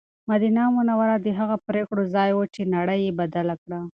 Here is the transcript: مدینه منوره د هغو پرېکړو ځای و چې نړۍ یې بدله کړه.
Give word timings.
مدینه 0.29 0.63
منوره 0.75 1.15
د 1.21 1.27
هغو 1.39 1.57
پرېکړو 1.67 2.03
ځای 2.15 2.29
و 2.33 2.41
چې 2.53 2.61
نړۍ 2.75 2.99
یې 3.05 3.17
بدله 3.19 3.55
کړه. 3.63 3.79